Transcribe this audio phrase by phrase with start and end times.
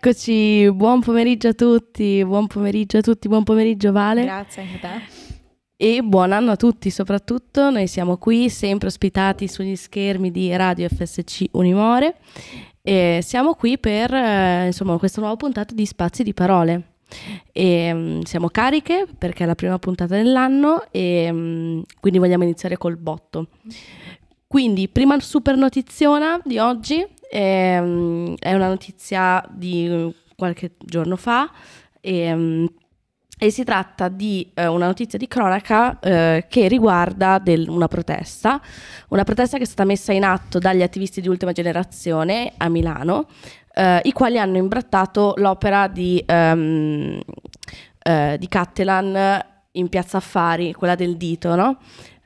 [0.00, 4.22] Eccoci, buon pomeriggio a tutti, buon pomeriggio a tutti, buon pomeriggio Vale.
[4.22, 5.02] Grazie anche a te.
[5.76, 10.88] E buon anno a tutti, soprattutto noi siamo qui sempre ospitati sugli schermi di Radio
[10.88, 12.14] FSC Unimore
[12.80, 16.90] e siamo qui per eh, insomma questa nuova puntata di Spazi di Parole.
[17.50, 22.76] E, um, siamo cariche perché è la prima puntata dell'anno e um, quindi vogliamo iniziare
[22.76, 23.48] col botto.
[24.46, 31.50] Quindi, prima super notiziona di oggi um, è una notizia di qualche giorno fa
[32.00, 32.68] e, um,
[33.38, 38.60] e si tratta di uh, una notizia di cronaca uh, che riguarda del, una protesta,
[39.08, 43.26] una protesta che è stata messa in atto dagli attivisti di ultima generazione a Milano,
[43.74, 47.20] uh, i quali hanno imbrattato l'opera di, um,
[48.38, 51.78] di Cattelan in Piazza Affari, quella del dito, no?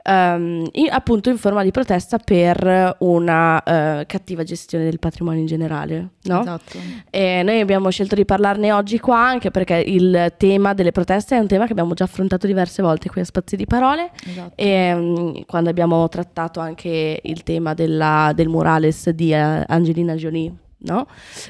[0.05, 5.47] Um, in, appunto in forma di protesta per una uh, cattiva gestione del patrimonio in
[5.47, 6.09] generale.
[6.23, 6.41] No?
[6.41, 6.79] Esatto.
[7.09, 11.39] E noi abbiamo scelto di parlarne oggi qua anche perché il tema delle proteste è
[11.39, 14.53] un tema che abbiamo già affrontato diverse volte qui a Spazi di Parole Esatto.
[14.57, 20.53] e um, quando abbiamo trattato anche il tema della, del murales di uh, Angelina Jolie
[20.83, 21.07] no?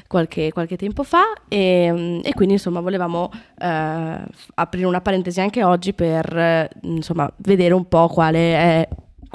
[0.07, 4.21] qualche, qualche, tempo fa e, e, quindi insomma volevamo eh,
[4.55, 8.87] aprire una parentesi anche oggi per eh, insomma vedere un po' quale è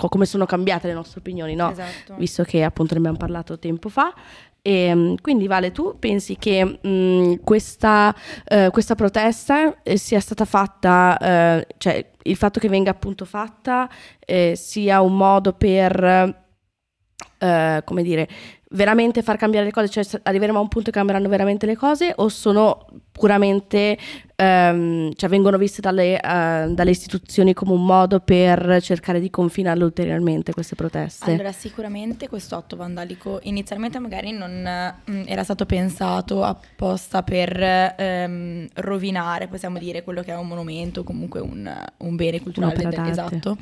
[0.07, 1.73] come sono cambiate le nostre opinioni, no?
[1.73, 2.15] Esatto.
[2.17, 4.15] visto che appunto ne abbiamo parlato tempo fa.
[4.63, 11.19] E, quindi Vale, tu pensi che mh, questa, eh, questa, protesta eh, sia stata fatta,
[11.19, 13.89] eh, cioè il fatto che venga appunto fatta
[14.19, 16.47] eh, sia un modo per,
[17.39, 18.29] come dire,
[18.71, 22.13] veramente far cambiare le cose, cioè arriveremo a un punto che cambieranno veramente le cose
[22.17, 23.97] o sono puramente,
[24.43, 29.85] um, cioè vengono viste dalle, uh, dalle, istituzioni come un modo per cercare di confinarle
[29.85, 31.33] ulteriormente queste proteste?
[31.33, 37.95] Allora sicuramente questo atto vandalico inizialmente magari non mh, mm, era stato pensato apposta per
[37.99, 43.07] um, rovinare, possiamo dire, quello che è un monumento, comunque un, un bene culturale, no,
[43.07, 43.57] esatto,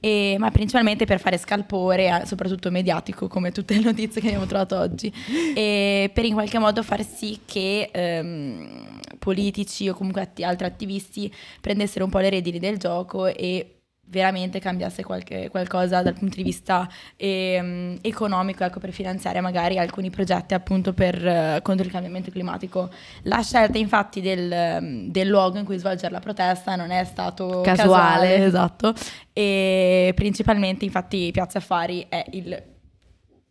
[0.00, 4.78] e, ma principalmente per fare scalpore, soprattutto mediatico, come tutte le notizie che abbiamo trovato
[4.78, 5.12] oggi,
[5.54, 11.34] e per in qualche modo far sì che um, politici o comunque atti- altri attivisti
[11.60, 13.72] prendessero un po' le redini del gioco e
[14.08, 20.10] veramente cambiasse qualche, qualcosa dal punto di vista eh, economico, ecco, per finanziare magari alcuni
[20.10, 22.88] progetti appunto per, uh, contro il cambiamento climatico.
[23.22, 27.74] La scelta infatti del, del, luogo in cui svolgere la protesta non è stato casuale,
[27.74, 28.94] casuale esatto,
[29.32, 32.74] e principalmente infatti Piazza Affari è il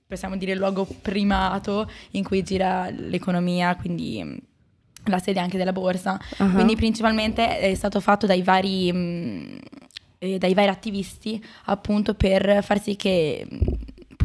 [0.08, 4.54] possiamo dire il luogo primato in cui gira l'economia, quindi
[5.06, 6.20] la sede anche della borsa.
[6.38, 6.52] Uh-huh.
[6.52, 9.60] Quindi principalmente è stato fatto dai vari, mh,
[10.20, 13.48] eh, dai vari attivisti appunto per far sì che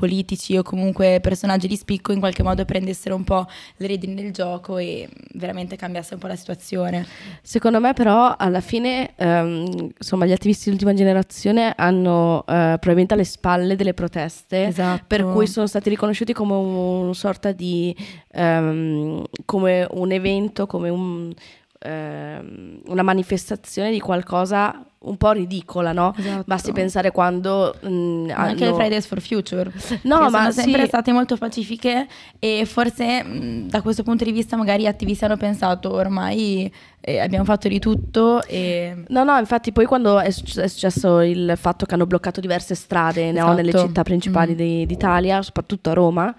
[0.00, 3.46] politici o comunque personaggi di spicco in qualche modo prendessero un po'
[3.76, 7.06] le redini del gioco e veramente cambiasse un po' la situazione.
[7.42, 13.24] Secondo me però alla fine um, insomma gli attivisti dell'ultima generazione hanno uh, probabilmente alle
[13.24, 15.04] spalle delle proteste esatto.
[15.06, 17.94] per cui sono stati riconosciuti come una sorta di
[18.32, 21.30] um, come un evento, come un
[21.80, 26.14] ehm, una manifestazione di qualcosa un po' ridicola, no?
[26.16, 26.44] Esatto.
[26.46, 27.74] Basti pensare quando...
[27.80, 28.76] Mh, mm, anche hanno...
[28.76, 29.72] le Fridays for Future.
[30.02, 30.88] No, ma sono sempre sì.
[30.88, 32.06] state molto pacifiche
[32.38, 36.70] e forse mh, mm, da questo punto di vista magari gli attivisti hanno pensato ormai
[37.00, 39.04] eh, abbiamo fatto di tutto e...
[39.08, 42.74] No, no, infatti poi quando è, successo, è successo il fatto che hanno bloccato diverse
[42.74, 43.46] strade esatto.
[43.46, 44.56] no, nelle città principali mm.
[44.56, 46.34] di, d'Italia, soprattutto a Roma,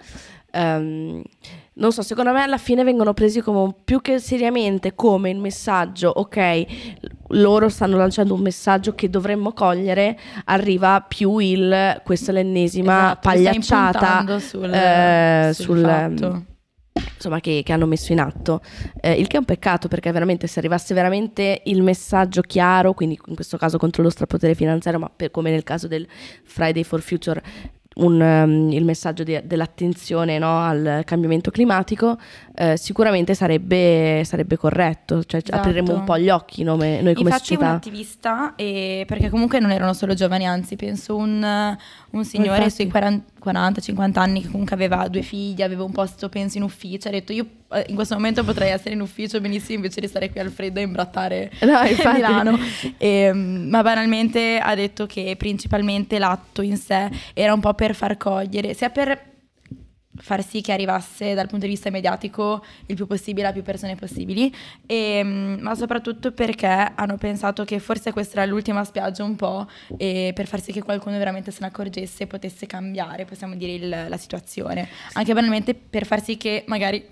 [0.52, 1.20] um,
[1.74, 6.10] non so, secondo me alla fine vengono presi come più che seriamente come il messaggio,
[6.10, 6.64] ok,
[7.28, 13.20] loro stanno lanciando un messaggio che dovremmo cogliere, arriva più il questa è l'ennesima esatto,
[13.22, 16.44] pagliacciata sul, eh, sul, sul.
[17.14, 18.60] Insomma, che, che, hanno messo in atto,
[19.00, 23.18] eh, il che è un peccato perché veramente se arrivasse veramente il messaggio chiaro, quindi
[23.28, 26.06] in questo caso contro lo strapotere finanziario, ma per, come nel caso del
[26.42, 27.42] Friday for Future,
[27.94, 32.18] un, um, il messaggio di, dell'attenzione no, al cambiamento climatico,
[32.54, 35.58] eh, sicuramente sarebbe, sarebbe, corretto, cioè esatto.
[35.58, 37.68] apriremo un po' gli occhi no, noi come Infatti società.
[37.68, 41.76] un attivista, e, perché comunque non erano solo giovani, anzi penso un,
[42.10, 46.64] un signore sui 40-50 anni che comunque aveva due figli, aveva un posto penso in
[46.64, 50.06] ufficio, ha detto io eh, in questo momento potrei essere in ufficio benissimo invece di
[50.06, 51.80] stare qui al freddo e imbrattare no,
[52.12, 52.58] Milano.
[52.98, 57.96] E, ehm, ma banalmente ha detto che principalmente l'atto in sé era un po' per
[57.96, 59.30] far cogliere, sia per
[60.14, 63.96] far sì che arrivasse dal punto di vista mediatico il più possibile a più persone
[63.96, 64.54] possibili,
[64.86, 69.66] e, ehm, ma soprattutto perché hanno pensato che forse questa era l'ultima spiaggia un po'
[69.96, 73.88] per far sì che qualcuno veramente se ne accorgesse e potesse cambiare, possiamo dire, il,
[73.88, 74.88] la situazione.
[75.14, 77.04] Anche banalmente per far sì che magari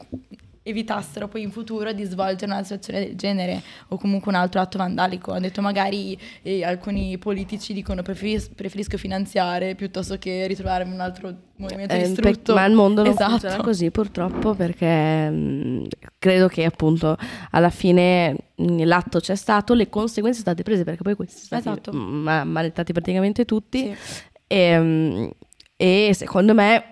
[0.62, 4.76] evitassero poi in futuro di svolgere una situazione del genere o comunque un altro atto
[4.78, 5.30] vandalico.
[5.30, 11.34] Hanno detto magari eh, alcuni politici dicono preferis- preferisco finanziare piuttosto che ritrovarmi un altro
[11.56, 12.52] movimento Eh, distrutto.
[12.52, 13.30] per- ma il mondo non Esatto.
[13.30, 15.86] funziona così purtroppo perché mh,
[16.18, 17.16] credo che appunto
[17.52, 21.60] alla fine mh, l'atto c'è stato, le conseguenze sono state prese perché poi questi sono
[21.60, 21.96] stati Esatto.
[21.96, 24.22] ma- manettati praticamente tutti Sì.
[24.46, 25.30] e, mh,
[25.76, 26.84] e secondo me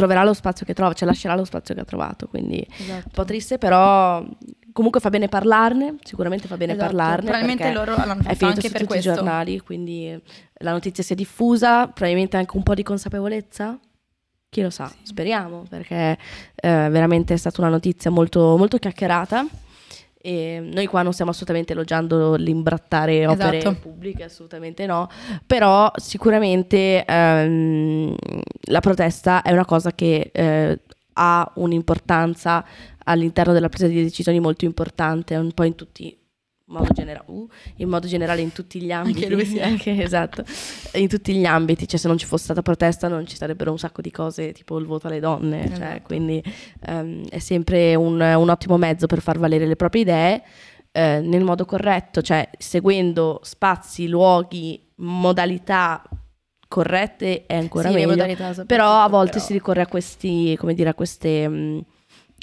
[0.00, 3.02] troverà lo spazio che trova, cioè lascerà lo spazio che ha trovato, quindi Esatto.
[3.06, 4.24] un po' triste però
[4.72, 6.86] comunque fa bene parlarne, sicuramente fa bene Esatto.
[6.94, 7.22] parlarne.
[7.30, 9.10] Probabilmente loro l'hanno fatto anche su per tutti questo.
[9.10, 10.20] i giornali, quindi
[10.58, 13.78] la notizia si è diffusa, probabilmente anche un po' di consapevolezza.
[14.48, 14.96] Chi lo sa, Sì.
[15.04, 16.18] speriamo, perché
[16.56, 19.46] eh, veramente è stata una notizia molto, molto chiacchierata.
[20.22, 23.76] E noi qua non stiamo assolutamente elogiando l'imbrattare opere Esatto.
[23.80, 25.08] pubbliche, assolutamente no,
[25.46, 28.14] però sicuramente ehm,
[28.64, 30.78] la protesta è una cosa che eh,
[31.14, 32.64] ha un'importanza
[33.04, 36.19] all'interno della presa di decisioni molto importante, un po' in tutti
[36.70, 37.46] modo, genera- uh,
[37.76, 39.28] in modo generale in tutti gli ambiti.
[39.28, 39.60] lui sì.
[39.60, 40.42] Anche- esatto,
[40.94, 43.78] in tutti gli ambiti, cioè se non ci fosse stata protesta non ci sarebbero un
[43.78, 46.00] sacco di cose tipo il voto alle donne, cioè, Esatto.
[46.04, 46.42] quindi
[46.86, 50.42] ehm, è sempre un, un ottimo mezzo per far valere le proprie idee
[50.92, 56.02] eh, nel modo corretto, cioè seguendo spazi, luoghi, modalità
[56.68, 58.64] corrette è ancora Sì, meglio.
[58.66, 61.84] Però a volte però- si ricorre a questi, come dire, a queste, mh, a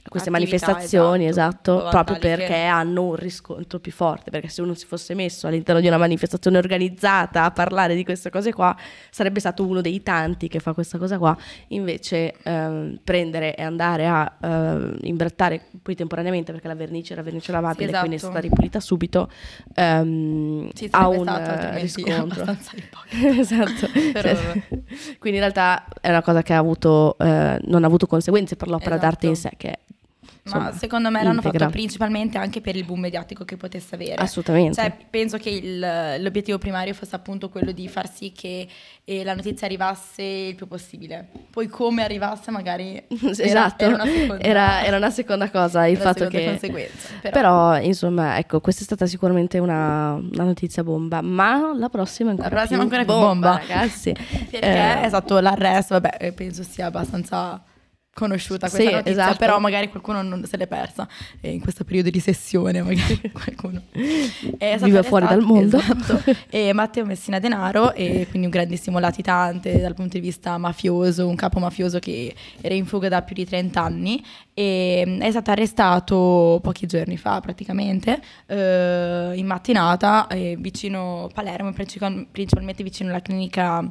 [0.09, 4.85] queste manifestazioni, esatto, esatto, proprio perché hanno un riscontro più forte, perché se uno si
[4.85, 8.75] fosse messo all'interno di una manifestazione organizzata a parlare di queste cose qua,
[9.09, 11.35] sarebbe stato uno dei tanti che fa questa cosa qua,
[11.69, 17.51] invece ehm, prendere e andare a eh, imbrattare poi temporaneamente, perché la vernice era vernice
[17.51, 18.31] lavabile, Sì, quindi è esatto.
[18.33, 19.29] stata ripulita subito,
[19.75, 22.45] ehm, Ci ha un stato riscontro.
[23.39, 23.87] esatto.
[24.13, 24.61] Però Cioè,
[25.19, 28.67] quindi in realtà è una cosa che ha avuto, eh, non ha avuto conseguenze per
[28.67, 29.05] l'opera Esatto.
[29.05, 29.79] d'arte in sé, che
[30.49, 31.59] Ma insomma, secondo me l'hanno integra.
[31.59, 34.15] fatto principalmente anche per il boom mediatico che potesse avere.
[34.15, 34.81] Assolutamente.
[34.81, 38.67] Cioè, penso che il- l'obiettivo primario fosse appunto quello di far sì che
[39.03, 41.27] eh, la notizia arrivasse il più possibile.
[41.51, 45.97] Poi come arrivasse magari era- esatto, era, una seconda, era, era una seconda cosa il
[45.97, 46.57] fatto che...
[47.21, 52.29] Però, Però, insomma, ecco, questa è stata sicuramente una, una notizia bomba, ma la prossima
[52.29, 53.57] è ancora, La prossima più, ancora più bomba.
[53.57, 54.11] ragazzi.
[54.49, 57.63] perché Eh, è stato l'arresto, vabbè, penso sia abbastanza
[58.17, 59.37] conosciuta questa Sì, notizia, esatto.
[59.37, 61.07] però magari qualcuno non se l'è persa
[61.39, 63.83] eh, in questo periodo di sessione, magari qualcuno
[64.57, 65.77] è stato Vive fuori dal arrestato, mondo.
[65.77, 66.35] Esatto.
[66.49, 71.35] E Matteo Messina Denaro, e quindi un grandissimo latitante dal punto di vista mafioso, un
[71.35, 74.23] capo mafioso che era in fuga da più di 30 anni
[74.53, 81.71] e mm, è stato arrestato pochi giorni fa praticamente eh, in mattinata eh, vicino Palermo,
[81.73, 83.87] principal- principalmente vicino alla clinica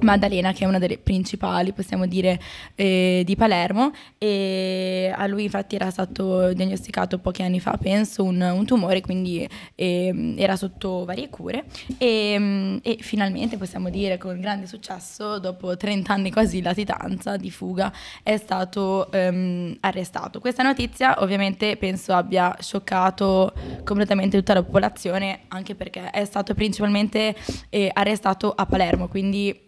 [0.00, 2.40] Maddalena, che è una delle principali, possiamo dire,
[2.74, 8.40] eh, di Palermo, e a lui infatti era stato diagnosticato pochi anni fa, penso, un,
[8.40, 11.64] un tumore, quindi ehm, era sotto varie cure
[11.98, 17.36] e, mm, e finalmente possiamo dire con grande successo, dopo 30 anni quasi di latitanza,
[17.36, 17.92] di fuga,
[18.22, 20.40] è stato ehm, arrestato.
[20.40, 23.52] Questa notizia ovviamente penso abbia scioccato
[23.84, 27.34] completamente tutta la popolazione, anche perché è stato principalmente
[27.70, 29.63] eh, arrestato a Palermo, quindi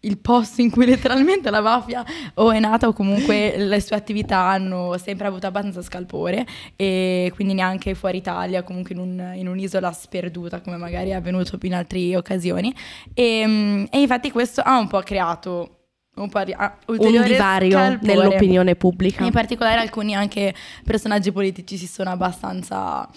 [0.00, 4.38] il posto in cui letteralmente la mafia o è nata o comunque le sue attività
[4.38, 9.90] hanno sempre avuto abbastanza scalpore e quindi neanche fuori Italia, comunque in, un- in un'isola
[9.92, 12.72] sperduta come magari è avvenuto in altre occasioni
[13.14, 15.72] e, mm, e infatti questo ha un po' creato
[16.14, 18.14] un po' di ah, un divario scalpore.
[18.14, 19.24] nell'opinione pubblica.
[19.24, 23.08] In particolare alcuni anche personaggi politici si sono abbastanza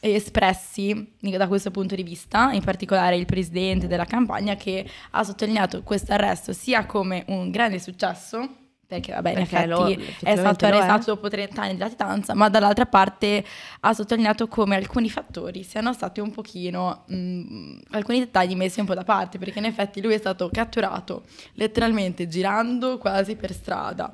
[0.00, 5.82] espressi da questo punto di vista, in particolare il presidente della campagna che ha sottolineato
[5.82, 8.48] questo arresto sia come un grande successo,
[8.88, 10.76] perché vabbè in Perché effetti lo- è stato lo è.
[10.76, 13.44] arrestato dopo 30 anni di latitanza, ma dall'altra parte
[13.80, 18.94] ha sottolineato come alcuni fattori siano stati un pochino, mh, alcuni dettagli messi un po'
[18.94, 21.24] da parte, perché in effetti lui è stato catturato
[21.54, 24.10] letteralmente girando quasi per strada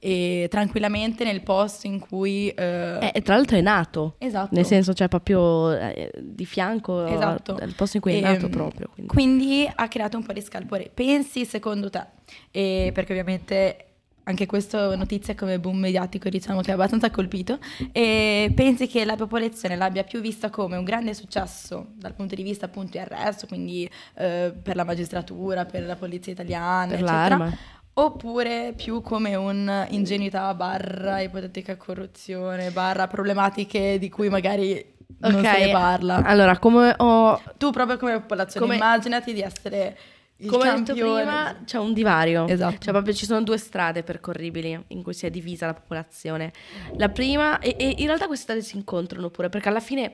[0.00, 2.48] e tranquillamente nel posto in cui...
[2.50, 4.54] eh, Eh, e tra l'altro è nato, esatto.
[4.54, 7.54] nel senso cioè proprio eh, di fianco Esatto.
[7.60, 8.88] al posto in cui è Ehm, nato proprio.
[8.92, 9.12] quindi.
[9.12, 10.90] Quindi ha creato un po' di scalpore.
[10.92, 12.04] Pensi secondo te,
[12.50, 13.82] e perché ovviamente
[14.28, 17.58] anche questa notizia come boom mediatico diciamo che ha abbastanza colpito,
[17.92, 22.42] e pensi che la popolazione l'abbia più vista come un grande successo dal punto di
[22.42, 27.18] vista appunto di arresto, quindi eh, per la magistratura, per la polizia italiana, per eccetera,
[27.28, 27.56] l'arma.
[28.00, 35.66] Oppure più come un'ingenuità barra ipotetica corruzione, barra problematiche di cui magari non Ok, se
[35.66, 36.22] ne parla.
[36.22, 39.96] Allora, come ho Tu proprio come popolazione, Come- immaginati di essere
[40.40, 41.22] il Come ho detto campione.
[41.22, 42.46] prima, c'è un divario.
[42.46, 42.76] Esatto.
[42.78, 46.52] Cioè, proprio ci sono due strade percorribili in cui si è divisa la popolazione.
[46.96, 50.12] La prima, e, e in realtà queste strade si incontrano pure, perché alla fine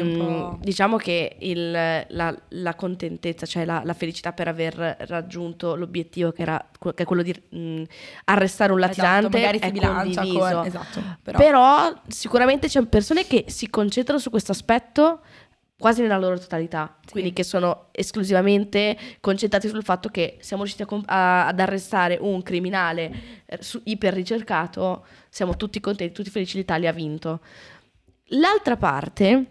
[0.00, 0.58] un po'.
[0.60, 6.42] diciamo che il- la, la contentezza, cioè la, la felicità per aver raggiunto l'obiettivo che,
[6.42, 7.82] era, che è quello di mh,
[8.24, 9.70] arrestare un latitante, Esatto, è
[10.22, 10.38] condiviso.
[10.56, 10.66] con...
[10.66, 11.38] Esatto, però...
[11.38, 15.20] Però sicuramente c'è persone che si concentrano su questo aspetto
[15.80, 17.12] quasi nella loro totalità, Sì.
[17.12, 22.18] quindi che sono esclusivamente concentrati sul fatto che siamo riusciti a com- a- ad arrestare
[22.20, 23.10] un criminale
[23.46, 27.40] eh, su- iper ricercato, siamo tutti contenti, tutti felici, l'Italia ha vinto.
[28.32, 29.46] L'altra parte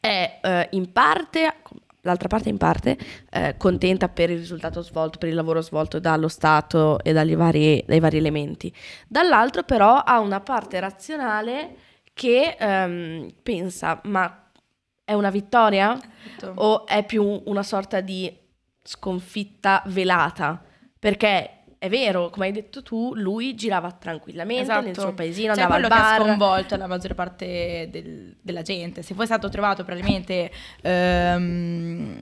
[0.00, 1.54] è eh, in parte,
[2.02, 2.96] l'altra parte in parte,
[3.30, 7.82] eh, contenta per il risultato svolto, per il lavoro svolto dallo Stato e dagli vari,
[7.86, 8.72] dai vari elementi.
[9.08, 11.74] Dall'altro però ha una parte razionale
[12.14, 14.39] che ehm, pensa, ma
[15.10, 15.98] è una vittoria
[16.36, 16.52] Esatto.
[16.60, 18.32] o è più una sorta di
[18.82, 20.62] sconfitta velata?
[20.98, 25.74] Perché è vero, come hai detto tu, lui girava tranquillamente nel suo paesino, Cioè, andava
[25.74, 26.26] al quello che ha bar.
[26.26, 29.02] sconvolto la maggior parte del- della gente.
[29.02, 30.50] Se fosse stato trovato probabilmente
[30.82, 32.16] ehm,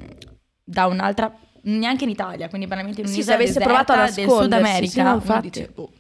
[0.65, 4.21] da un'altra, neanche in Italia, quindi banalmente in Sì, un'isola se avesse provato a deserta
[4.21, 5.51] del Sud America, sì, no, infatti.
[5.51, 5.91] dice, boh.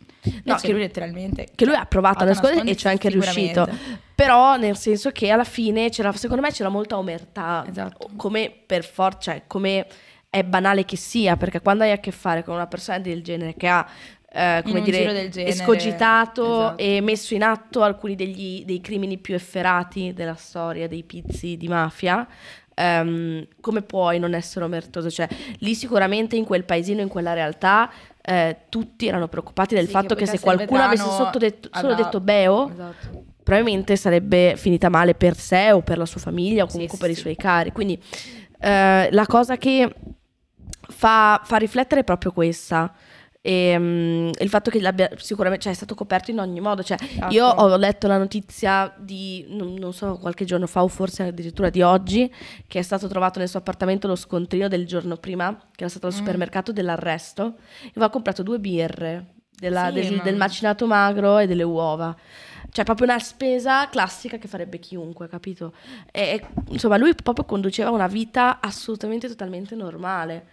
[0.45, 2.91] No, che- lui letteralmente che lui ha provato a Provato a nascondere e ci è
[2.91, 3.69] anche riuscito.
[4.15, 7.65] Però nel senso che alla fine c'era, secondo me c'era molta omertà.
[7.69, 8.11] Esatto.
[8.17, 9.87] Come per forza, cioè come
[10.29, 13.55] è banale che sia, perché quando hai a che fare con una persona del genere
[13.55, 13.87] che ha
[14.31, 16.83] eh, come dire, escogitato esatto.
[16.83, 21.67] e messo in atto alcuni degli- dei crimini più efferati della storia dei pizzi di
[21.69, 22.27] mafia,
[22.79, 25.11] ehm, come puoi non essere omertoso?
[25.11, 27.91] Cioè, lì sicuramente in quel paesino, in quella realtà,
[28.23, 31.05] eh, tutti erano preoccupati del Sì, fatto che che, se qualcuno avesse
[31.39, 33.25] detto- solo alla- detto beo, Esatto.
[33.43, 37.11] probabilmente sarebbe finita male per sé o per la sua famiglia o comunque sì, per
[37.11, 37.21] i sì.
[37.21, 37.73] suoi cari.
[37.73, 38.01] Quindi
[38.61, 39.93] eh, la cosa che
[40.89, 42.93] fa, fa riflettere è proprio questa.
[43.41, 46.83] E, mm, il fatto che l'abbia sicuramente cioè, è stato coperto in ogni modo.
[46.83, 47.33] Cioè, Esatto.
[47.33, 51.71] io ho letto la notizia di, non, non so, qualche giorno fa o forse addirittura
[51.71, 52.31] di oggi,
[52.67, 56.07] che è stato trovato nel suo appartamento lo scontrino del giorno prima, che era stato
[56.07, 56.17] al Mm.
[56.17, 57.55] supermercato dell'arresto,
[57.85, 62.15] e aveva comprato due birre della- Sì, del, ma- del macinato magro e delle uova.
[62.71, 65.73] Cioè, proprio una spesa classica che farebbe chiunque, capito?
[66.13, 70.49] E, insomma, lui proprio conduceva una vita assolutamente totalmente normale.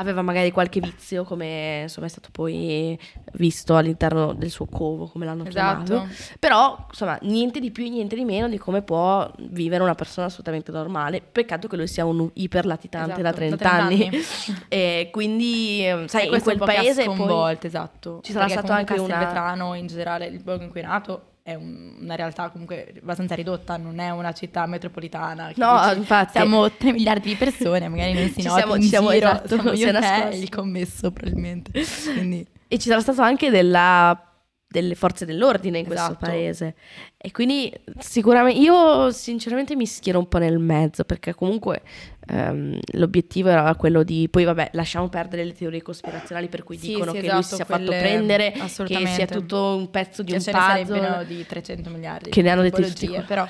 [0.00, 2.98] Aveva magari qualche vizio, come insomma è stato poi
[3.34, 6.04] visto all'interno del suo covo, come l'hanno chiamato.
[6.04, 6.36] Esatto.
[6.38, 10.72] Però, insomma, niente di più, niente di meno di come può vivere una persona assolutamente
[10.72, 11.20] normale.
[11.20, 14.10] Peccato che lui sia un iperlatitante da Esatto, 30, anni.
[14.68, 17.14] e quindi, sai, E in quel un paese poi...
[17.16, 18.20] sconvolto, esatto.
[18.22, 21.54] ci sarà stato anche una- Castelvetrano in generale, il luogo in cui è nato è
[21.54, 25.48] un- una realtà comunque abbastanza ridotta, non è una città metropolitana.
[25.48, 26.30] che No, dici, infatti.
[26.32, 29.80] Siamo 3 miliardi di persone, magari non si nota siamo- siamo- giro, esatto, siamo si
[29.80, 31.72] io è e il commesso probabilmente.
[32.12, 34.24] Quindi E ci sarà stato anche della-
[34.66, 36.26] delle forze dell'ordine in questo Esatto.
[36.26, 36.74] paese.
[37.22, 41.82] E quindi sicuramente io sinceramente mi schiero un po' nel mezzo perché comunque
[42.28, 46.88] ehm, l'obiettivo era quello di poi vabbè lasciamo perdere le teorie cospirazionali per cui Sì,
[46.94, 48.52] dicono sì, che lui esatto, si sia fatto prendere,
[48.84, 51.26] che sia tutto un pezzo di cioè, un ce ne puzzle.
[51.26, 52.30] di 300 miliardi.
[52.30, 53.46] Che ne hanno di detti tutti però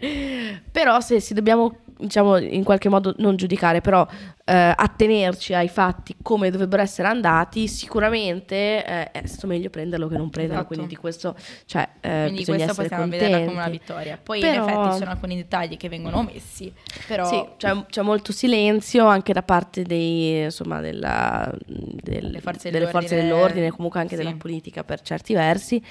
[0.72, 4.06] Però se si dobbiamo, diciamo, in qualche modo non giudicare, però
[4.44, 10.16] eh, attenerci ai fatti come dovrebbero essere andati, sicuramente eh, è stato meglio prenderlo che
[10.16, 10.74] non prenderlo, Esatto.
[10.74, 11.36] quindi di questo
[11.66, 13.09] cioè, eh, Quindi bisogna questo essere possiamo.
[13.10, 14.18] Vederla come una vittoria.
[14.22, 16.72] Poi Però- in effetti ci sono alcuni dettagli che vengono omessi,
[17.06, 22.86] però Sì, c'è, c'è molto silenzio anche da parte dei, insomma, della, del- forze delle
[22.86, 24.22] forze dell'ordine, dell'ordine, comunque anche sì.
[24.22, 25.82] della politica per certi versi,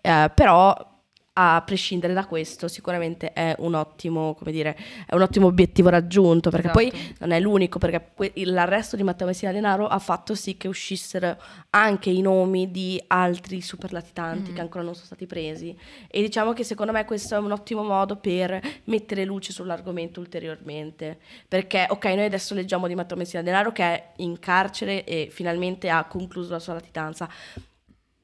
[0.00, 0.96] eh, però
[1.40, 4.76] a prescindere da questo sicuramente è un ottimo, come dire,
[5.06, 6.88] è un ottimo obiettivo raggiunto, perché Esatto.
[6.88, 10.66] poi non è l'unico, perché que- l'arresto di Matteo Messina Denaro ha fatto sì che
[10.66, 11.36] uscissero
[11.70, 14.54] anche i nomi di altri superlatitanti Mm.
[14.56, 15.76] che ancora non sono stati presi
[16.08, 21.18] e diciamo che secondo me questo è un ottimo modo per mettere luce sull'argomento ulteriormente,
[21.46, 25.88] perché ok, noi adesso leggiamo di Matteo Messina Denaro che è in carcere e finalmente
[25.88, 27.28] ha concluso la sua latitanza.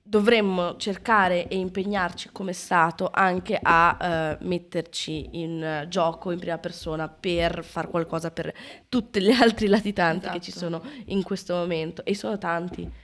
[0.06, 3.96] Dovremmo cercare e impegnarci come Stato anche a
[4.38, 8.52] eh, metterci in eh, gioco in prima persona per fare qualcosa per
[8.90, 10.66] tutti gli altri latitanti che ci Esatto.
[10.82, 13.02] sono in questo momento e sono tanti.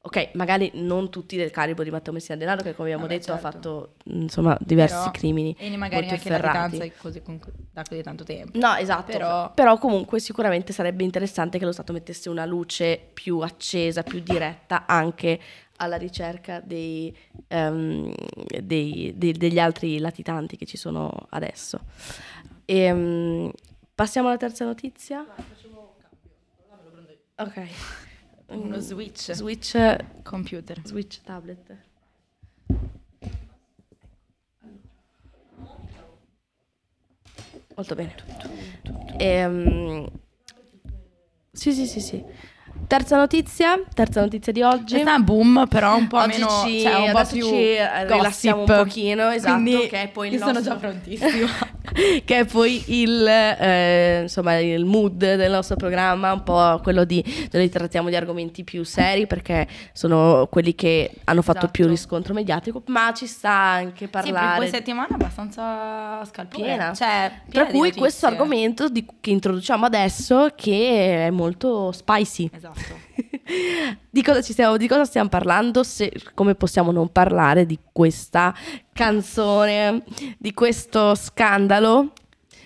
[0.00, 3.32] Ok, magari non tutti del calibro di Matteo Messina Denaro che come abbiamo Vabbè, detto
[3.32, 3.50] ha certo.
[3.50, 5.56] fatto insomma diversi Però- crimini.
[5.58, 7.40] e magari molto anche la così con-
[7.72, 8.56] da così tanto tempo.
[8.56, 9.10] No, esatto.
[9.10, 9.76] Però- Però...
[9.76, 15.38] comunque sicuramente sarebbe interessante che lo Stato mettesse una luce più accesa, più diretta anche
[15.78, 17.14] alla ricerca dei,
[17.48, 18.12] ehm,
[18.62, 21.80] dei- dei- degli altri latitanti che ci sono adesso.
[22.66, 23.50] Ehm,
[23.94, 25.24] passiamo alla terza notizia.
[27.36, 27.68] Ok.
[28.48, 29.32] Uno switch.
[29.32, 29.76] Switch,
[30.22, 30.80] Computer.
[30.84, 31.76] switch tablet.
[37.76, 38.14] Molto bene.
[39.18, 40.06] Ehm,
[41.52, 42.24] sì, sì, sì, sì.
[42.86, 44.96] Terza notizia, terza notizia di oggi.
[44.98, 48.60] È un boom, però un po' Oggi meno, ci, cioè un po' più ci rilassiamo
[48.60, 48.84] un gossip.
[48.84, 51.48] pochino, esatto, Quindi che è poi il io sono nostro- già prontissima.
[52.24, 57.24] che è poi il, eh, insomma, il mood del nostro programma, un po' quello di
[57.52, 61.72] noi trattiamo di argomenti più seri perché sono quelli che hanno fatto Esatto.
[61.72, 66.64] più riscontro mediatico, ma ci sta anche Sì, parlare due settimane abbastanza scalpore.
[66.64, 72.50] piena, Cioè, tra cui questo argomento di- che introduciamo adesso che è molto spicy.
[72.52, 73.06] Esatto.
[74.10, 75.82] Di cosa, ci stiamo, di cosa stiamo parlando?
[75.82, 78.54] Se, come possiamo non parlare di questa
[78.92, 80.02] canzone,
[80.38, 82.12] di questo scandalo?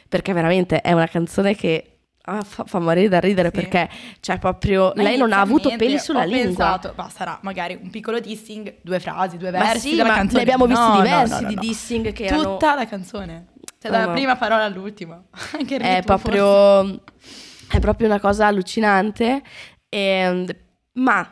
[0.09, 3.61] Perché veramente è una canzone che ah, fa, fa morire da ridere Sì.
[3.61, 3.89] perché
[4.21, 6.43] cioè proprio Ma lei non ha avuto peli sulla lingua.
[6.45, 10.15] pensato, ma sarà magari un piccolo dissing, due frasi, due Ma versi sì, della ma
[10.17, 10.45] canzone.
[10.45, 11.61] ne abbiamo visti No, diversi no, no, di no.
[11.61, 13.47] dissing che erano Tutta la canzone.
[13.79, 14.13] Cioè, dalla no.
[14.13, 15.23] prima parola all'ultima.
[15.59, 16.39] Anche il è ritmo, forse.
[16.39, 17.03] proprio,
[17.69, 19.43] è proprio una cosa allucinante.
[19.95, 20.47] Ehm,
[20.95, 21.31] ma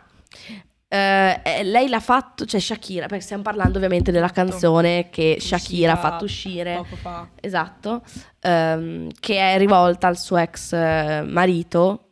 [0.89, 5.93] eh, eh, lei l'ha fatto, cioè Shakira, perché stiamo parlando ovviamente della canzone che Shakira
[5.93, 6.75] ha fatto uscire.
[6.77, 7.27] Poco fa.
[7.41, 8.03] Esatto,
[8.41, 12.09] ehm, che è rivolta al suo ex eh, marito.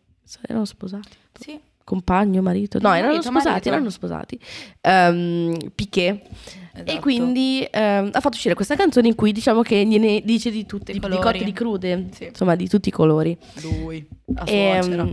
[0.47, 1.09] Erano sposati?
[1.39, 1.61] Sì.
[1.85, 2.79] Compagno, marito?
[2.81, 3.69] No, erano Marito, sposati, marito.
[3.71, 4.39] erano sposati.
[4.83, 6.23] Ehm, Piquet.
[6.75, 7.01] E Esatto.
[7.01, 10.93] quindi ehm, ha fatto uscire questa canzone in cui diciamo che gliene dice di tutte,
[10.93, 11.21] Di di, colori.
[11.23, 12.27] cotte di crude, Sì.
[12.27, 13.37] insomma di tutti i colori.
[13.63, 14.07] Lui.
[14.27, 15.09] La Ehm, suocera.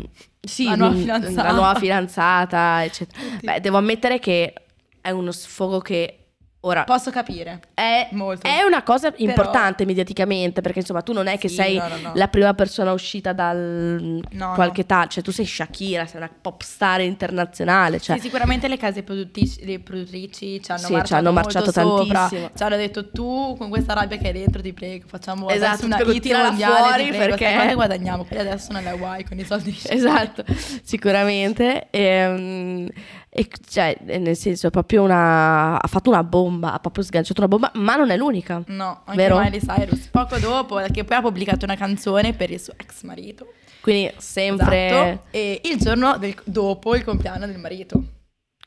[0.45, 3.19] Sì, La nuova la nuova fidanzata, eccetera.
[3.41, 4.53] Beh, devo ammettere che
[5.01, 6.25] è uno sfogo che
[6.65, 7.60] ora Posso capire.
[7.74, 8.48] è, Molto.
[8.48, 11.96] è una cosa importante mediaticamente, perché insomma tu non è che Sì, sei no, no,
[12.01, 12.11] no.
[12.16, 14.22] la prima persona uscita dal
[14.53, 14.98] qualche no.
[15.00, 19.03] età, cioè tu sei Shakira, sei una pop star internazionale, cioè sì, sicuramente le case
[19.03, 22.13] produttrici, le produttrici ci hanno Sì, marciato, ci hanno marciato sopra.
[22.20, 22.50] tantissimo.
[22.55, 26.00] Ci hanno detto tu con questa rabbia che hai dentro ti prego facciamo Esatto, una
[26.00, 29.74] hit mondiale fuori prego, perché- quanto guadagniamo quelli adesso non è guai con i soldi.
[29.87, 30.44] Esatto,
[30.83, 31.87] sicuramente.
[31.92, 32.89] Ehm,
[33.37, 35.81] E, cioè, nel senso, è proprio una.
[35.81, 38.63] Ha fatto una bomba, ha proprio sganciato una bomba, ma non è l'unica.
[38.67, 39.37] No, anche Vero?
[39.39, 43.48] Miley Cyrus poco dopo che poi ha pubblicato una canzone per il suo ex marito.
[43.81, 44.87] Quindi sempre.
[44.87, 45.27] Esatto.
[45.31, 48.03] E il giorno del- dopo il compleanno del marito.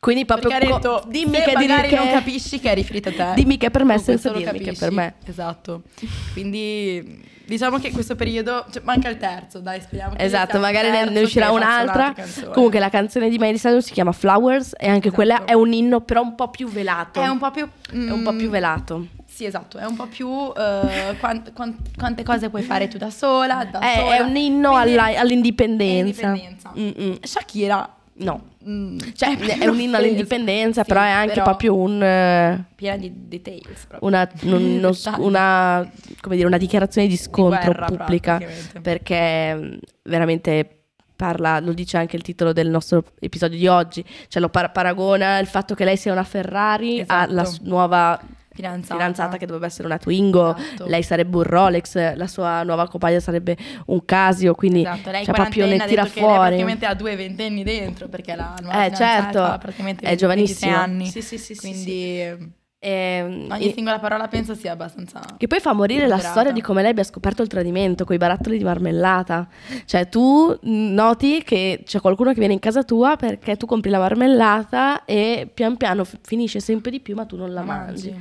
[0.00, 0.48] Quindi proprio.
[0.50, 3.32] Perché ha detto, dimmi che, magari che- non capisci che è riferita a te.
[3.34, 4.78] Dimmi che è per me senza dirmi che è capisci.
[4.84, 5.14] per me.
[5.24, 5.82] Esatto.
[6.32, 10.98] Quindi diciamo che questo periodo, cioè, manca il terzo, dai, speriamo che Esatto, magari ne,
[10.98, 12.14] terzo ne uscirà un'altra.
[12.52, 15.14] Comunque la canzone di Miley Cyrus si chiama Flowers e anche Esatto.
[15.14, 17.20] quella è un inno però un po' più velato.
[17.20, 19.06] è un po' più È un po' più mm, velato.
[19.26, 23.10] Sì, esatto, è un po' più eh, quant- quant- quante cose puoi fare tu da
[23.10, 24.16] sola, da È, sola.
[24.16, 26.28] è un inno alla- all'indipendenza.
[26.28, 26.72] All'indipendenza.
[26.76, 27.18] Mm-mm.
[27.22, 28.50] Shakira No.
[28.68, 32.96] mm, Cioè, è un inno all'indipendenza, Sì, però è anche però proprio un, eh, piena
[32.96, 34.08] di details proprio.
[34.08, 34.90] una, un- uno
[35.24, 38.40] una, come dire, una dichiarazione di scontro guerra, pubblica
[38.82, 40.68] perché mh, veramente
[41.14, 45.38] parla, lo dice anche il titolo del nostro episodio di oggi, cioè lo par- paragona
[45.38, 47.30] il fatto che lei sia una Ferrari Esatto.
[47.32, 48.20] alla nuova
[48.62, 48.94] Fidanzata.
[48.94, 50.86] fidanzata che dovrebbe essere una Twingo, Esatto.
[50.86, 55.34] lei sarebbe un Rolex, la sua nuova compagna sarebbe un Casio, quindi Esatto, lei cioè,
[55.34, 56.46] proprio ne ha tira detto che lei fuori.
[56.46, 60.78] praticamente ha due ventenni dentro perché la nuova Eh fidanzata certo, ha praticamente è giovanissima.
[60.78, 61.06] 23 anni.
[61.06, 62.52] Sì, sì, sì, sì, Quindi sì.
[62.80, 66.30] Ehm, ogni e- singola parola penso sia abbastanza Che poi fa morire la Moderata.
[66.30, 69.48] storia di come lei abbia scoperto il tradimento con i barattoli di marmellata.
[69.84, 73.98] Cioè, tu noti che c'è qualcuno che viene in casa tua perché tu compri la
[73.98, 78.14] marmellata e pian piano f- finisce sempre di più, ma tu non la mangi.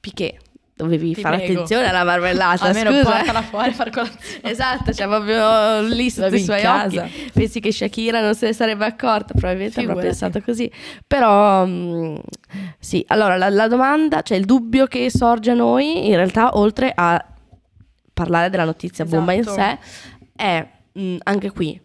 [0.00, 0.38] Piché,
[0.84, 1.52] dovevi Ti fare prego.
[1.52, 2.64] attenzione alla marmellata.
[2.68, 3.10] Almeno scusa.
[3.16, 4.40] portala fuori a far colazione.
[4.50, 7.02] Esatto, c'è proprio lì sotto L'avevi i in suoi casa.
[7.02, 7.30] occhi.
[7.32, 10.06] Pensi che Shakira non se ne sarebbe accorta, probabilmente avrà Figurati.
[10.06, 10.70] pensato così.
[11.06, 12.20] Però, mh,
[12.78, 16.92] sì, allora la, la domanda, cioè il dubbio che sorge a noi, in realtà, oltre
[16.94, 17.22] a
[18.14, 19.78] parlare della notizia bomba in sé, Esatto.
[20.36, 21.80] è mh, anche qui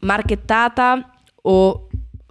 [0.00, 1.10] marchettata
[1.42, 1.87] o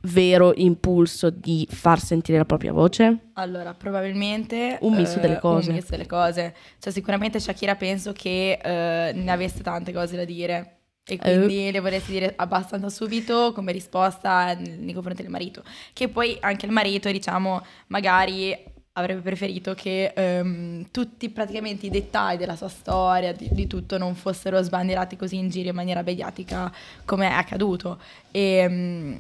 [0.08, 3.30] vero impulso di far sentire la propria voce?
[3.34, 5.70] Allora, probabilmente Un misto delle cose.
[5.70, 6.56] Un misto delle cose.
[6.80, 10.72] Cioè, sicuramente Shakira penso che eh, ne avesse tante cose da dire.
[11.06, 11.14] Eh.
[11.14, 15.64] E quindi le vorresti dire abbastanza subito come risposta nei confronti del marito.
[15.94, 22.38] Che poi anche il marito, diciamo, magari avrebbe preferito che ehm, tutti praticamente i dettagli
[22.38, 26.72] della sua storia, di, di tutto, non fossero sbandierati così in giro in maniera mediatica
[27.06, 28.00] come è accaduto.
[28.32, 29.16] E, mm,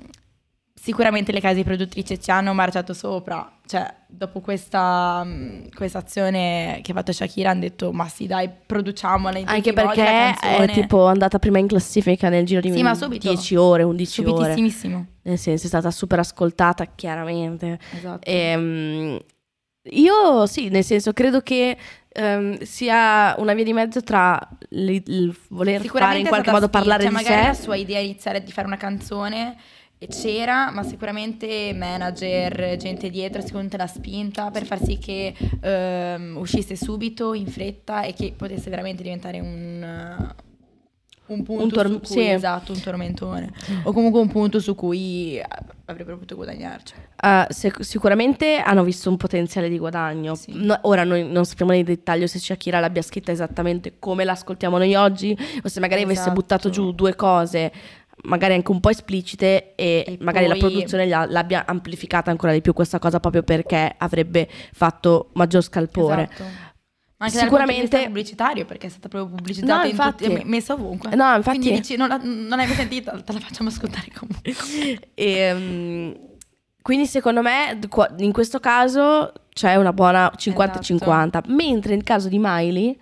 [0.87, 6.91] sicuramente le case produttrici ci hanno marciato sopra, cioè dopo questa, mh, questa azione che
[6.91, 11.39] ha fatto Shakira hanno detto ma sì dai produciamola in Anche perché è tipo andata
[11.39, 13.27] prima in classifica nel giro di Sì, ma subito.
[13.27, 14.55] 10 ore, 11 ore.
[15.23, 17.77] Nel senso è stata super ascoltata chiaramente.
[17.93, 18.25] Esatto.
[18.25, 19.19] Ehm,
[19.89, 25.85] io sì, nel senso credo che ehm, sia una via di mezzo tra il voler
[25.85, 27.47] fare in qualche modo parlare cioè, di magari sé.
[27.47, 29.57] la sua idea iniziale di fare una canzone
[29.99, 35.33] e c'era, ma sicuramente manager, gente dietro, secondo te l'ha spinta per far sì che
[35.59, 40.35] ehm, uscisse subito, in fretta e che potesse veramente diventare un, eh,
[41.33, 42.29] un punto Un tor- su cui, sì.
[42.29, 43.51] esatto, un tormentone.
[43.83, 45.45] O comunque un punto su cui eh,
[45.85, 46.93] avrebbero potuto guadagnarci.
[47.21, 50.35] Uh, sic- sicuramente hanno visto un potenziale di guadagno.
[50.35, 50.51] Sì.
[50.53, 54.93] No- ora noi non sappiamo nei dettaglio se Shakira l'abbia scritta esattamente come l'ascoltiamo noi
[54.93, 56.35] oggi o se magari avesse Esatto.
[56.35, 57.71] buttato giù due cose
[58.23, 62.31] magari anche un po' esplicite e, E magari la poi- produzione gli ha- l'abbia amplificata
[62.31, 66.23] ancora di più questa cosa proprio perché avrebbe fatto maggior scalpore.
[66.31, 66.65] Esatto.
[67.19, 70.23] Ma anche Sicuramente- pubblicitario, perché è stata proprio pubblicizzata No, in infatti.
[70.25, 71.15] tutti, messa ovunque.
[71.15, 74.53] No, infatti- Quindi dici, non, la- non l'hai mai sentita, te la facciamo ascoltare comunque.
[75.15, 76.15] Ehm,
[76.81, 77.77] quindi secondo me
[78.19, 82.97] in questo caso c'è una buona 50-50, mentre nel caso di Miley,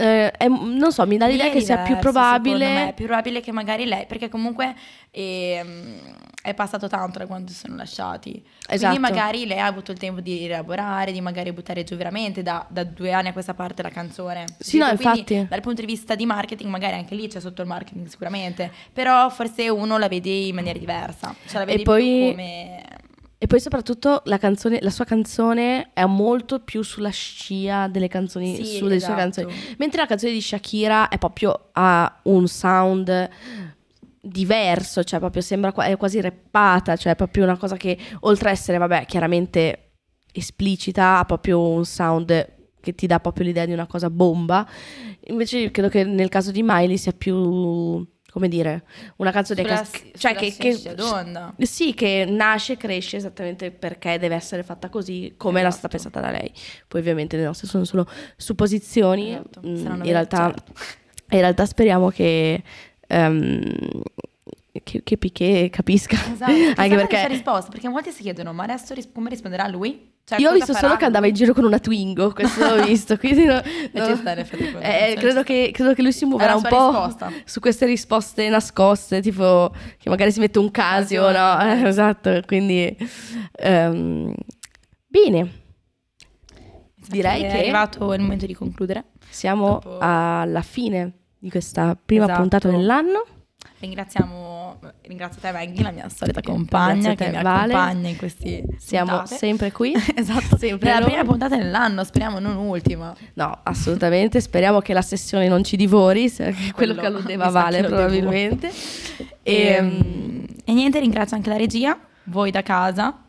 [0.00, 2.88] eh, è- non so, mi dà l'idea che sia più diverso, secondo me, probabile...
[2.88, 4.74] È più probabile che magari lei, perché comunque
[5.10, 5.98] ehm,
[6.42, 8.42] è passato tanto da quando si sono lasciati.
[8.66, 8.94] Esatto.
[8.94, 12.64] Quindi magari lei ha avuto il tempo di rielaborare, di magari buttare giù veramente da,
[12.68, 14.44] da due anni a questa parte la canzone.
[14.58, 15.46] Sì, no, Quindi, infatti.
[15.48, 19.28] Dal punto di vista di marketing, magari anche lì c'è sotto il marketing sicuramente, però
[19.30, 21.34] forse uno la vede in maniera diversa.
[21.46, 22.82] Cioè la vede E poi- più come...
[23.42, 28.54] E poi soprattutto la, canzone, la sua canzone è molto più sulla scia delle canzoni,
[28.54, 29.12] Sì, sulle esatto.
[29.12, 29.54] sue canzoni.
[29.78, 33.30] Mentre la canzone di Shakira è proprio ha un sound
[34.20, 38.52] diverso, cioè proprio sembra è quasi rappata, cioè è proprio una cosa che oltre a
[38.52, 39.92] essere, vabbè, chiaramente
[40.32, 44.68] esplicita, ha proprio un sound che ti dà proprio l'idea di una cosa bomba.
[45.28, 48.84] Invece credo che nel caso di Miley sia più, come dire,
[49.16, 50.12] una canzone Sulla, che...
[50.16, 51.54] Cioè che, che d'onda.
[51.58, 56.10] sì, che nasce e cresce esattamente perché deve essere fatta così come era stata Esatto.
[56.10, 56.52] pensata da lei.
[56.86, 59.30] Poi ovviamente le nostre sono solo supposizioni.
[59.32, 60.72] Esatto, Mm, in, realtà, certo.
[61.30, 62.62] in realtà speriamo che,
[63.06, 63.62] ehm,
[64.84, 66.16] che, che Piquet capisca.
[66.32, 70.08] Esatto, Anche perché sia risposta, perché molti si chiedono, ma adesso ris- come risponderà lui?
[70.22, 71.30] Cioè, io ho visto solo che andava lui?
[71.30, 73.60] in giro con una Twingo, questo l'ho visto, quindi no-
[73.92, 74.04] no.
[74.80, 77.32] Eh, credo, che, credo che lui si muoverà È un po' risposta.
[77.44, 81.60] su queste risposte nascoste, tipo che magari si mette un casio, no?
[81.62, 82.96] Eh, esatto, quindi
[83.56, 84.32] ehm,
[85.08, 85.50] bene,
[87.08, 89.04] direi è che- arrivato il momento di concludere.
[89.28, 92.40] siamo Dopo- alla fine di questa prima Esatto.
[92.40, 93.24] puntata dell'anno.
[93.80, 94.49] Ringraziamo,
[95.10, 97.72] ringrazio te Maggie, la mia solita compagna te, che mi Vale.
[97.72, 99.36] accompagna in questi Siamo puntate.
[99.36, 99.92] sempre qui.
[100.16, 103.14] esatto, sempre è la prima puntata dell'anno, speriamo non ultima.
[103.34, 104.40] No, assolutamente.
[104.40, 107.82] Speriamo che la sessione non ci divori, se- quello, Quello che alludeva sa Vale che
[107.82, 108.70] lo probabilmente.
[109.42, 113.24] E, Ehm, e niente, ringrazio anche la regia, voi da casa,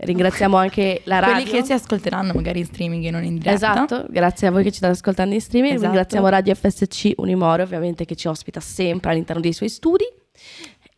[0.00, 1.34] ringraziamo anche la radio.
[1.42, 3.52] quelli che ci ascolteranno magari in streaming e non in diretta.
[3.52, 5.72] Esatto, grazie a voi che ci state ascoltando in streaming.
[5.74, 5.86] Esatto.
[5.90, 10.04] Ringraziamo Radio FSC Unimore, ovviamente, che ci ospita sempre all'interno dei suoi studi.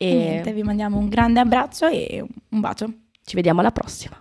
[0.02, 2.90] E niente, vi mandiamo un grande abbraccio e un bacio.
[3.22, 4.16] ci vediamo alla prossima.